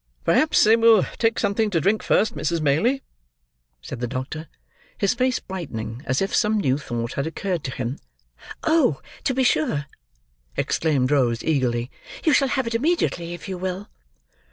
[0.23, 2.59] "Perhaps they will take something to drink first, Mrs.
[2.59, 3.03] Maylie?"
[3.83, 4.47] said the doctor:
[4.97, 7.99] his face brightening, as if some new thought had occurred to him.
[8.63, 8.99] "Oh!
[9.25, 9.85] to be sure!"
[10.57, 11.91] exclaimed Rose, eagerly.
[12.23, 13.89] "You shall have it immediately, if you will."